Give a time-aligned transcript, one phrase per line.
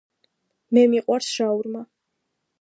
[0.77, 1.85] მე მიყვარს შაურმა.